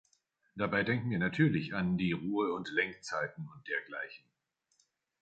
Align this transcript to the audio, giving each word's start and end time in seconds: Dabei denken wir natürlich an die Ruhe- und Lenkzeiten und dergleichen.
Dabei 0.55 0.81
denken 0.81 1.11
wir 1.11 1.19
natürlich 1.19 1.75
an 1.75 1.95
die 1.95 2.11
Ruhe- 2.13 2.53
und 2.53 2.71
Lenkzeiten 2.71 3.47
und 3.47 3.67
dergleichen. 3.67 4.25